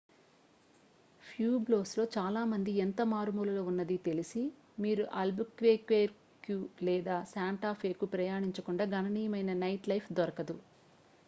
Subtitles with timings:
[1.23, 4.41] ప్యూబ్లోస్లో చాలా మంది ఎంత మారుమూలలో ఉన్నది తెలిసి
[4.81, 10.57] మీరు అల్బుక్వెర్క్యు లేదా శాంటా ఫేకు ప్రయాణించకుండా గణనీయమైన నైట్లైఫ్ దొరకదు